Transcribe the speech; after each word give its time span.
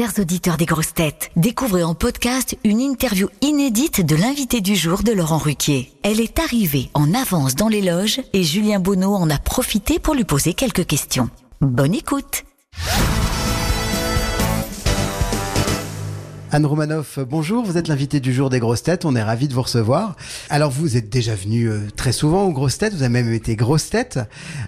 Chers 0.00 0.18
auditeurs 0.18 0.56
des 0.56 0.64
grosses 0.64 0.94
têtes, 0.94 1.30
découvrez 1.36 1.84
en 1.84 1.94
podcast 1.94 2.56
une 2.64 2.80
interview 2.80 3.28
inédite 3.42 4.00
de 4.00 4.16
l'invité 4.16 4.62
du 4.62 4.74
jour 4.74 5.02
de 5.02 5.12
Laurent 5.12 5.36
Ruquier. 5.36 5.92
Elle 6.02 6.22
est 6.22 6.38
arrivée 6.38 6.88
en 6.94 7.12
avance 7.12 7.54
dans 7.54 7.68
les 7.68 7.82
loges 7.82 8.22
et 8.32 8.42
Julien 8.42 8.80
Bonneau 8.80 9.12
en 9.12 9.28
a 9.28 9.36
profité 9.36 9.98
pour 9.98 10.14
lui 10.14 10.24
poser 10.24 10.54
quelques 10.54 10.86
questions. 10.86 11.28
Bonne 11.60 11.94
écoute 11.94 12.44
Anne 16.52 16.66
Romanoff, 16.66 17.20
bonjour, 17.20 17.64
vous 17.64 17.78
êtes 17.78 17.86
l'invité 17.86 18.18
du 18.18 18.32
jour 18.32 18.50
des 18.50 18.58
grosses 18.58 18.82
têtes, 18.82 19.04
on 19.04 19.14
est 19.14 19.22
ravi 19.22 19.46
de 19.46 19.54
vous 19.54 19.62
recevoir. 19.62 20.16
Alors 20.48 20.72
vous 20.72 20.96
êtes 20.96 21.08
déjà 21.08 21.36
venu 21.36 21.66
euh, 21.66 21.86
très 21.94 22.10
souvent 22.10 22.42
aux 22.42 22.50
grosses 22.50 22.76
têtes, 22.76 22.92
vous 22.92 23.04
avez 23.04 23.12
même 23.12 23.32
été 23.32 23.54
grosse 23.54 23.88
tête. 23.88 24.18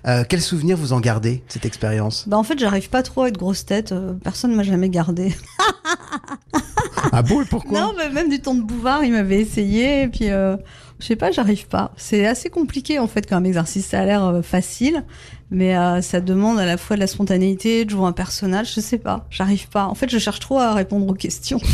Euh, 0.07 0.23
quel 0.29 0.41
souvenir 0.41 0.77
vous 0.77 0.93
en 0.93 1.01
gardez 1.01 1.37
de 1.37 1.43
cette 1.49 1.67
expérience? 1.67 2.29
Bah 2.29 2.39
en 2.39 2.45
fait, 2.45 2.57
j'arrive 2.57 2.89
pas 2.89 3.03
trop 3.03 3.23
à 3.23 3.29
être 3.29 3.37
grosse 3.37 3.67
tête, 3.67 3.91
euh, 3.91 4.13
personne 4.23 4.55
m'a 4.55 4.63
jamais 4.63 4.91
gardé. 4.91 5.35
Ah 7.15 7.23
bon, 7.23 7.43
et 7.43 7.45
pourquoi? 7.45 7.81
Non, 7.81 7.93
mais 7.97 8.09
même 8.09 8.29
du 8.29 8.41
temps 8.41 8.55
de 8.55 8.63
Bouvard, 8.63 9.05
il 9.05 9.13
m'avait 9.13 9.41
essayé 9.41 10.03
et 10.03 10.09
puis 10.09 10.31
euh, 10.31 10.57
je 10.99 11.07
sais 11.07 11.17
pas, 11.17 11.31
j'arrive 11.31 11.67
pas. 11.67 11.93
C'est 11.97 12.27
assez 12.27 12.49
compliqué 12.49 12.99
en 12.99 13.07
fait 13.07 13.29
comme 13.29 13.45
exercice, 13.45 13.87
ça 13.87 14.01
a 14.01 14.05
l'air 14.05 14.25
euh, 14.25 14.43
facile, 14.43 15.05
mais 15.53 15.77
euh, 15.77 16.01
ça 16.03 16.21
demande 16.21 16.59
à 16.59 16.65
la 16.67 16.77
fois 16.77 16.97
de 16.97 17.01
la 17.01 17.07
spontanéité, 17.07 17.85
de 17.85 17.91
jouer 17.91 18.07
un 18.07 18.13
personnage, 18.13 18.75
je 18.75 18.81
sais 18.81 18.99
pas, 18.99 19.27
j'arrive 19.31 19.69
pas. 19.69 19.85
En 19.87 19.95
fait, 19.95 20.11
je 20.11 20.19
cherche 20.19 20.41
trop 20.41 20.59
à 20.59 20.75
répondre 20.75 21.07
aux 21.07 21.15
questions. 21.15 21.61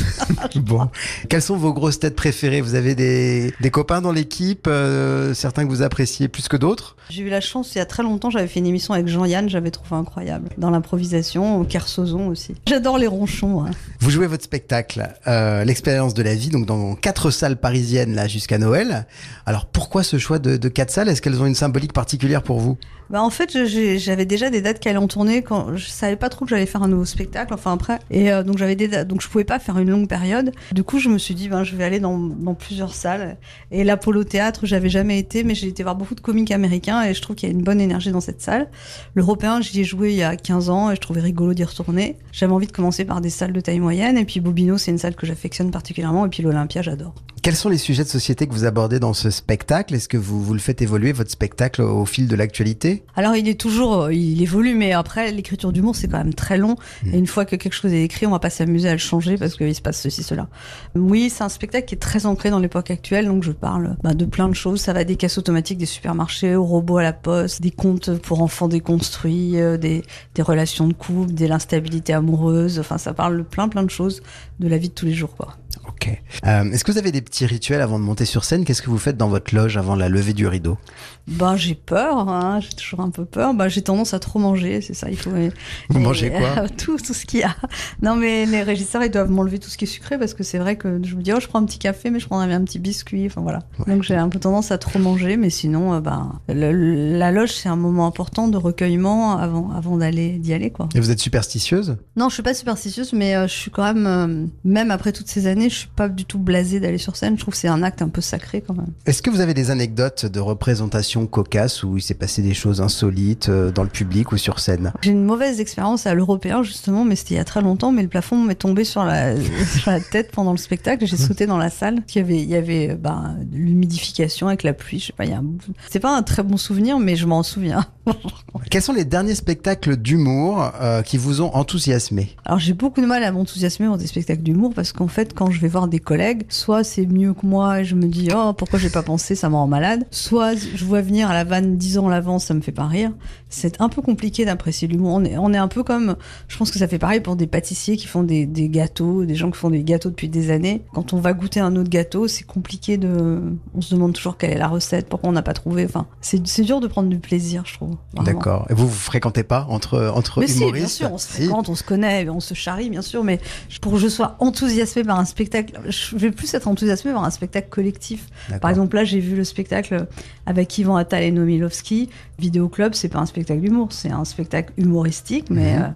Bon. 0.56 0.88
Quelles 1.28 1.42
sont 1.42 1.56
vos 1.56 1.72
grosses 1.72 1.98
têtes 1.98 2.14
préférées? 2.16 2.60
Vous 2.60 2.74
avez 2.74 2.94
des, 2.94 3.52
des 3.60 3.70
copains 3.70 4.00
dans 4.00 4.12
l'équipe, 4.12 4.66
euh, 4.68 5.32
certains 5.34 5.64
que 5.64 5.70
vous 5.70 5.82
appréciez 5.82 6.28
plus 6.28 6.48
que 6.48 6.56
d'autres? 6.56 6.96
J'ai 7.10 7.22
eu 7.22 7.28
la 7.30 7.40
chance, 7.40 7.74
il 7.74 7.78
y 7.78 7.80
a 7.80 7.86
très 7.86 8.02
longtemps, 8.02 8.30
j'avais 8.30 8.46
fait 8.46 8.60
une 8.60 8.66
émission 8.66 8.92
avec 8.94 9.08
Jean-Yann, 9.08 9.48
j'avais 9.48 9.70
trouvé 9.70 9.96
incroyable. 9.96 10.50
Dans 10.58 10.70
l'improvisation, 10.70 11.60
au 11.60 11.64
Kersozon 11.64 12.28
aussi. 12.28 12.54
J'adore 12.68 12.98
les 12.98 13.06
ronchons. 13.06 13.62
hein. 13.64 13.70
Vous 14.00 14.10
jouez 14.10 14.26
votre 14.26 14.44
spectacle, 14.44 15.08
euh, 15.26 15.64
l'expérience 15.64 16.14
de 16.14 16.22
la 16.22 16.34
vie, 16.34 16.48
donc 16.50 16.66
dans 16.66 16.94
quatre 16.94 17.30
salles 17.30 17.56
parisiennes 17.56 18.14
là 18.14 18.28
jusqu'à 18.28 18.58
Noël. 18.58 19.06
Alors 19.46 19.66
pourquoi 19.66 20.02
ce 20.02 20.18
choix 20.18 20.38
de, 20.38 20.56
de 20.56 20.68
quatre 20.68 20.90
salles? 20.90 21.08
Est-ce 21.08 21.22
qu'elles 21.22 21.40
ont 21.40 21.46
une 21.46 21.54
symbolique 21.54 21.92
particulière 21.92 22.42
pour 22.42 22.58
vous? 22.60 22.76
Bah 23.10 23.22
en 23.22 23.30
fait, 23.30 23.50
je- 23.52 23.64
j'avais 23.68 24.26
déjà 24.26 24.50
des 24.50 24.60
dates 24.60 24.80
qui 24.80 24.88
allaient 24.88 24.98
en 24.98 25.08
tournée 25.08 25.42
quand 25.42 25.76
je 25.76 25.86
savais 25.86 26.16
pas 26.16 26.28
trop 26.28 26.44
que 26.44 26.50
j'allais 26.50 26.66
faire 26.66 26.82
un 26.82 26.88
nouveau 26.88 27.04
spectacle. 27.04 27.54
Enfin 27.54 27.72
après, 27.72 27.98
et 28.10 28.32
euh, 28.32 28.42
donc 28.42 28.58
j'avais 28.58 28.76
des 28.76 28.88
dates, 28.88 29.08
donc 29.08 29.20
je 29.20 29.28
pouvais 29.28 29.44
pas 29.44 29.58
faire 29.58 29.78
une 29.78 29.90
longue 29.90 30.08
période. 30.08 30.52
Du 30.72 30.82
coup, 30.82 30.98
je 30.98 31.08
me 31.08 31.18
suis 31.18 31.34
dit 31.34 31.48
ben 31.48 31.64
je 31.64 31.76
vais 31.76 31.84
aller 31.84 32.00
dans, 32.00 32.18
plusieurs 32.54 32.94
salles. 32.94 33.36
Et 33.70 33.84
l'Apollo 33.84 34.24
Théâtre, 34.24 34.66
j'avais 34.66 34.88
jamais 34.88 35.18
été, 35.18 35.44
mais 35.44 35.54
j'ai 35.54 35.68
été 35.68 35.82
voir 35.82 35.94
beaucoup 35.94 36.14
de 36.14 36.20
comiques 36.20 36.50
américains 36.50 37.02
et 37.04 37.14
je 37.14 37.22
trouve 37.22 37.36
qu'il 37.36 37.48
y 37.48 37.52
a 37.52 37.54
une 37.54 37.62
bonne 37.62 37.80
énergie 37.80 38.10
dans 38.10 38.20
cette 38.20 38.40
salle. 38.40 38.68
L'Européen, 39.14 39.60
j'y 39.60 39.80
ai 39.80 39.84
joué 39.84 40.10
il 40.10 40.16
y 40.16 40.22
a 40.22 40.34
15 40.34 40.70
ans 40.70 40.90
et 40.90 40.96
je 40.96 41.00
trouvais 41.00 41.20
rigolo 41.20 41.54
d'y 41.54 41.64
retourner. 41.64 42.16
J'avais 42.32 42.52
envie 42.52 42.66
de 42.66 42.72
commencer 42.72 43.04
par 43.04 43.20
des 43.20 43.30
salles 43.30 43.52
de 43.52 43.60
taille 43.60 43.80
moyenne 43.80 44.18
et 44.18 44.24
puis 44.24 44.40
Bobino, 44.40 44.78
c'est 44.78 44.90
une 44.90 44.98
salle 44.98 45.14
que 45.14 45.26
j'affectionne 45.26 45.70
particulièrement 45.70 46.26
et 46.26 46.28
puis 46.28 46.42
l'Olympia, 46.42 46.82
j'adore. 46.82 47.14
Quels 47.42 47.56
sont 47.56 47.68
les 47.68 47.78
sujets 47.78 48.04
de 48.04 48.08
société 48.08 48.46
que 48.46 48.52
vous 48.52 48.64
abordez 48.64 48.98
dans 48.98 49.12
ce 49.12 49.30
spectacle? 49.30 49.94
Est-ce 49.94 50.08
que 50.08 50.16
vous, 50.16 50.42
vous 50.42 50.54
le 50.54 50.58
faites 50.58 50.82
évoluer, 50.82 51.12
votre 51.12 51.30
spectacle, 51.30 51.82
au 51.82 52.04
fil 52.04 52.26
de 52.26 52.34
l'actualité? 52.34 53.04
Alors 53.16 53.36
il 53.36 53.48
est 53.48 53.60
toujours, 53.60 54.02
euh, 54.02 54.14
il 54.14 54.42
évolue, 54.42 54.74
mais 54.74 54.92
après 54.92 55.30
l'écriture 55.30 55.72
d'humour 55.72 55.94
c'est 55.94 56.08
quand 56.08 56.18
même 56.18 56.34
très 56.34 56.58
long. 56.58 56.76
Et 57.04 57.18
une 57.18 57.26
fois 57.26 57.44
que 57.44 57.56
quelque 57.56 57.74
chose 57.74 57.92
est 57.92 58.02
écrit, 58.02 58.26
on 58.26 58.30
va 58.30 58.38
pas 58.38 58.50
s'amuser 58.50 58.88
à 58.88 58.92
le 58.92 58.98
changer 58.98 59.36
parce 59.36 59.56
qu'il 59.56 59.74
se 59.74 59.82
passe 59.82 60.00
ceci, 60.00 60.22
cela. 60.22 60.48
Oui, 60.94 61.30
c'est 61.30 61.44
un 61.44 61.48
spectacle 61.48 61.86
qui 61.86 61.94
est 61.94 61.98
très 61.98 62.26
ancré 62.26 62.50
dans 62.50 62.58
l'époque 62.58 62.90
actuelle, 62.90 63.26
donc 63.26 63.44
je 63.44 63.52
parle 63.52 63.96
bah, 64.02 64.14
de 64.14 64.24
plein 64.24 64.48
de 64.48 64.54
choses. 64.54 64.80
Ça 64.80 64.92
va 64.92 65.04
des 65.04 65.16
caisses 65.16 65.38
automatiques 65.38 65.78
des 65.78 65.86
supermarchés, 65.86 66.56
aux 66.56 66.64
robots 66.64 66.98
à 66.98 67.02
la 67.02 67.12
poste, 67.12 67.62
des 67.62 67.70
contes 67.70 68.18
pour 68.18 68.42
enfants 68.42 68.68
déconstruits, 68.68 69.60
euh, 69.60 69.76
des, 69.76 70.02
des 70.34 70.42
relations 70.42 70.88
de 70.88 70.94
couple, 70.94 71.34
de 71.34 71.46
l'instabilité 71.46 72.12
amoureuse. 72.12 72.78
Enfin, 72.78 72.98
ça 72.98 73.12
parle 73.12 73.38
de 73.38 73.42
plein 73.42 73.68
plein 73.68 73.82
de 73.82 73.90
choses 73.90 74.22
de 74.60 74.68
la 74.68 74.78
vie 74.78 74.88
de 74.88 74.94
tous 74.94 75.06
les 75.06 75.14
jours, 75.14 75.36
quoi. 75.36 75.56
Ok. 76.00 76.22
Euh, 76.46 76.70
Est-ce 76.70 76.84
que 76.84 76.92
vous 76.92 76.98
avez 76.98 77.10
des 77.10 77.22
petits 77.22 77.44
rituels 77.46 77.80
avant 77.80 77.98
de 77.98 78.04
monter 78.04 78.24
sur 78.24 78.44
scène? 78.44 78.64
Qu'est-ce 78.64 78.82
que 78.82 78.90
vous 78.90 78.98
faites 78.98 79.16
dans 79.16 79.28
votre 79.28 79.52
loge 79.54 79.76
avant 79.76 79.96
la 79.96 80.08
levée 80.08 80.32
du 80.32 80.46
rideau? 80.46 80.78
Ben 81.26 81.56
j'ai 81.56 81.74
peur, 81.74 82.28
hein, 82.28 82.60
j'ai 82.60 82.70
toujours 82.74 83.00
un 83.00 83.10
peu 83.10 83.24
peur. 83.24 83.52
Ben 83.52 83.68
j'ai 83.68 83.82
tendance 83.82 84.14
à 84.14 84.18
trop 84.18 84.38
manger, 84.38 84.80
c'est 84.80 84.94
ça. 84.94 85.10
Il 85.10 85.16
faut. 85.18 85.30
Vous 85.30 85.98
et- 85.98 86.00
mangez 86.02 86.30
quoi? 86.30 86.68
Tout, 86.78 86.96
tout 86.98 87.12
ce 87.12 87.26
qu'il 87.26 87.40
y 87.40 87.42
a. 87.42 87.54
Non 88.00 88.14
mais 88.16 88.46
les 88.46 88.62
régisseurs 88.62 89.02
ils 89.02 89.10
doivent 89.10 89.30
m'enlever 89.30 89.58
tout 89.58 89.68
ce 89.68 89.76
qui 89.76 89.84
est 89.84 89.88
sucré 89.88 90.18
parce 90.18 90.32
que 90.34 90.42
c'est 90.42 90.58
vrai 90.58 90.76
que 90.76 91.00
je 91.04 91.16
me 91.16 91.22
dis 91.22 91.32
oh 91.32 91.40
je 91.40 91.46
prends 91.48 91.58
un 91.58 91.64
petit 91.66 91.78
café 91.78 92.10
mais 92.10 92.20
je 92.20 92.26
prendrais 92.26 92.46
bien 92.46 92.56
un 92.58 92.64
petit 92.64 92.78
biscuit. 92.78 93.26
Enfin 93.26 93.40
voilà. 93.42 93.60
Donc 93.86 94.02
j'ai 94.04 94.14
un 94.14 94.28
peu 94.28 94.38
tendance 94.38 94.70
à 94.70 94.78
trop 94.78 94.98
manger, 95.00 95.36
mais 95.36 95.50
sinon 95.50 95.94
euh, 95.94 96.00
ben 96.00 96.40
le- 96.48 97.18
la 97.18 97.30
loge 97.32 97.50
c'est 97.52 97.68
un 97.68 97.76
moment 97.76 98.06
important 98.06 98.48
de 98.48 98.56
recueillement 98.56 99.36
avant 99.36 99.70
avant 99.72 99.96
d'aller 99.98 100.38
d'y 100.38 100.54
aller 100.54 100.70
quoi. 100.70 100.88
Et 100.94 101.00
vous 101.00 101.10
êtes 101.10 101.20
superstitieuse? 101.20 101.96
Non 102.16 102.28
je 102.28 102.34
suis 102.34 102.42
pas 102.42 102.54
superstitieuse 102.54 103.12
mais 103.12 103.34
euh, 103.34 103.46
je 103.48 103.54
suis 103.54 103.70
quand 103.70 103.92
même 103.92 104.48
même 104.64 104.90
après 104.90 105.12
toutes 105.12 105.28
ces 105.28 105.46
années 105.46 105.68
je 105.68 105.74
suis 105.76 105.88
pas 105.98 106.08
du 106.08 106.24
tout 106.24 106.38
blasée 106.38 106.78
d'aller 106.78 106.96
sur 106.96 107.16
scène. 107.16 107.34
Je 107.34 107.40
trouve 107.40 107.54
que 107.54 107.58
c'est 107.58 107.66
un 107.66 107.82
acte 107.82 108.02
un 108.02 108.08
peu 108.08 108.20
sacré 108.20 108.60
quand 108.64 108.74
même. 108.74 108.92
Est-ce 109.04 109.20
que 109.20 109.30
vous 109.30 109.40
avez 109.40 109.52
des 109.52 109.72
anecdotes 109.72 110.26
de 110.26 110.38
représentation 110.38 111.26
cocasse 111.26 111.82
où 111.82 111.96
il 111.96 112.00
s'est 112.00 112.14
passé 112.14 112.40
des 112.40 112.54
choses 112.54 112.80
insolites 112.80 113.48
euh, 113.48 113.72
dans 113.72 113.82
le 113.82 113.88
public 113.88 114.30
ou 114.30 114.36
sur 114.36 114.60
scène? 114.60 114.92
J'ai 115.02 115.10
une 115.10 115.24
mauvaise 115.24 115.58
expérience 115.58 116.06
à 116.06 116.14
l'européen 116.14 116.62
justement, 116.62 117.04
mais 117.04 117.16
c'était 117.16 117.34
il 117.34 117.38
y 117.38 117.40
a 117.40 117.44
très 117.44 117.62
longtemps. 117.62 117.90
Mais 117.90 118.02
le 118.02 118.08
plafond 118.08 118.36
m'est 118.36 118.54
tombé 118.54 118.84
sur 118.84 119.04
la, 119.04 119.34
sur 119.76 119.90
la 119.90 119.98
tête 119.98 120.30
pendant 120.30 120.52
le 120.52 120.58
spectacle. 120.58 121.04
J'ai 121.04 121.16
sauté 121.16 121.46
dans 121.46 121.58
la 121.58 121.68
salle. 121.68 122.04
Il 122.14 122.18
y 122.18 122.20
avait, 122.20 122.40
il 122.40 122.48
y 122.48 122.54
avait 122.54 122.90
euh, 122.90 122.94
de 122.94 123.56
l'humidification 123.56 124.46
avec 124.46 124.62
la 124.62 124.74
pluie. 124.74 125.00
Je 125.00 125.06
sais 125.06 125.12
pas. 125.12 125.24
Il 125.24 125.32
y 125.32 125.34
a 125.34 125.38
un... 125.38 125.44
C'est 125.90 125.98
pas 125.98 126.16
un 126.16 126.22
très 126.22 126.44
bon 126.44 126.56
souvenir, 126.56 127.00
mais 127.00 127.16
je 127.16 127.26
m'en 127.26 127.42
souviens. 127.42 127.84
Quels 128.70 128.82
sont 128.82 128.92
les 128.92 129.04
derniers 129.04 129.34
spectacles 129.34 129.96
d'humour 129.96 130.72
euh, 130.80 131.02
qui 131.02 131.16
vous 131.16 131.40
ont 131.40 131.54
enthousiasmé 131.54 132.36
Alors 132.44 132.58
j'ai 132.58 132.74
beaucoup 132.74 133.00
de 133.00 133.06
mal 133.06 133.22
à 133.22 133.32
m'enthousiasmer 133.32 133.86
dans 133.86 133.96
des 133.96 134.06
spectacles 134.06 134.42
d'humour 134.42 134.72
parce 134.74 134.92
qu'en 134.92 135.08
fait, 135.08 135.34
quand 135.34 135.50
je 135.50 135.60
vais 135.60 135.68
voir 135.68 135.88
des 135.88 136.00
collègues, 136.00 136.44
soit 136.48 136.84
c'est 136.84 137.06
mieux 137.06 137.34
que 137.34 137.46
moi 137.46 137.80
et 137.80 137.84
je 137.84 137.94
me 137.94 138.06
dis 138.06 138.28
oh 138.34 138.52
pourquoi 138.52 138.78
j'ai 138.78 138.90
pas 138.90 139.02
pensé, 139.02 139.34
ça 139.34 139.48
me 139.48 139.54
rend 139.54 139.66
malade. 139.66 140.06
Soit 140.10 140.54
je 140.54 140.84
vois 140.84 141.00
venir 141.00 141.30
à 141.30 141.34
la 141.34 141.44
vanne 141.44 141.76
10 141.76 141.98
ans 141.98 142.08
à 142.08 142.10
l'avance, 142.10 142.44
ça 142.44 142.54
me 142.54 142.60
fait 142.60 142.72
pas 142.72 142.86
rire. 142.86 143.12
C'est 143.48 143.80
un 143.80 143.88
peu 143.88 144.02
compliqué 144.02 144.44
d'apprécier 144.44 144.88
l'humour. 144.88 145.14
On 145.14 145.52
est, 145.52 145.58
un 145.58 145.68
peu 145.68 145.82
comme, 145.82 146.16
je 146.48 146.56
pense 146.56 146.70
que 146.70 146.78
ça 146.78 146.86
fait 146.86 146.98
pareil 146.98 147.20
pour 147.20 147.36
des 147.36 147.46
pâtissiers 147.46 147.96
qui 147.96 148.06
font 148.06 148.22
des, 148.22 148.46
des 148.46 148.68
gâteaux, 148.68 149.24
des 149.24 149.34
gens 149.34 149.50
qui 149.50 149.58
font 149.58 149.70
des 149.70 149.82
gâteaux 149.82 150.10
depuis 150.10 150.28
des 150.28 150.50
années. 150.50 150.82
Quand 150.92 151.12
on 151.12 151.20
va 151.20 151.32
goûter 151.32 151.60
un 151.60 151.74
autre 151.76 151.90
gâteau, 151.90 152.28
c'est 152.28 152.44
compliqué 152.44 152.98
de, 152.98 153.40
on 153.74 153.80
se 153.80 153.94
demande 153.94 154.12
toujours 154.12 154.36
quelle 154.36 154.50
est 154.50 154.58
la 154.58 154.68
recette, 154.68 155.08
pourquoi 155.08 155.30
on 155.30 155.32
n'a 155.32 155.42
pas 155.42 155.54
trouvé. 155.54 155.84
Enfin, 155.84 156.06
c'est 156.20 156.62
dur 156.62 156.80
de 156.80 156.86
prendre 156.86 157.08
du 157.08 157.18
plaisir, 157.18 157.64
je 157.66 157.74
trouve. 157.74 157.96
D'accord. 158.14 158.66
Et 158.70 158.74
vous 158.74 158.88
vous 158.88 158.94
fréquentez 158.94 159.42
pas 159.42 159.66
entre 159.68 160.10
entre 160.14 160.40
Mais 160.40 160.46
si, 160.46 160.56
humoristes 160.58 160.98
bien 161.00 161.08
sûr, 161.08 161.12
on 161.12 161.18
se 161.18 161.26
Si. 161.28 161.32
fréquente, 161.42 161.68
on 161.68 161.74
se 161.74 161.82
connaît, 161.84 162.28
on 162.28 162.40
se 162.40 162.54
charrie, 162.54 162.88
bien 162.90 163.02
sûr, 163.02 163.22
mais 163.22 163.38
pour 163.82 163.92
que 163.92 163.98
je 163.98 164.08
sois 164.08 164.36
enthousiasmée 164.38 165.04
par 165.04 165.20
un 165.20 165.24
spectacle, 165.26 165.78
je 165.88 166.16
vais 166.16 166.30
plus 166.30 166.52
être 166.54 166.66
enthousiasmée 166.68 167.12
par 167.12 167.22
un 167.24 167.30
spectacle 167.30 167.68
collectif. 167.68 168.26
Par 168.60 168.70
exemple, 168.70 168.96
là, 168.96 169.04
j'ai 169.04 169.20
vu 169.20 169.36
le 169.36 169.44
spectacle 169.44 170.06
avec 170.46 170.76
Yvan 170.78 170.96
Attal 170.96 171.22
et 171.22 171.30
Nomi 171.30 171.58
Lovski. 171.58 172.08
Vidéo 172.38 172.68
Club, 172.68 172.94
c'est 172.94 173.08
pas 173.08 173.18
un 173.18 173.26
spectacle 173.26 173.60
d'humour, 173.60 173.88
c'est 173.90 174.10
un 174.10 174.24
spectacle 174.24 174.72
humoristique, 174.78 175.50
mais 175.50 175.76
Mhm. 175.76 175.82
euh, 175.82 175.88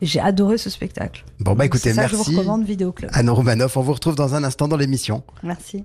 j'ai 0.00 0.20
adoré 0.20 0.56
ce 0.56 0.70
spectacle. 0.70 1.24
Bon 1.40 1.54
bah 1.54 1.66
écoutez, 1.66 1.92
ça 1.92 2.04
que 2.04 2.10
je 2.12 2.16
merci. 2.16 2.32
vous 2.32 2.38
recommande 2.38 2.64
Vidéo 2.64 2.92
Club. 2.92 3.10
Anne 3.14 3.28
Romanoff, 3.30 3.76
on 3.76 3.82
vous 3.82 3.92
retrouve 3.92 4.14
dans 4.14 4.34
un 4.34 4.42
instant 4.44 4.68
dans 4.68 4.76
l'émission. 4.76 5.22
Merci. 5.42 5.84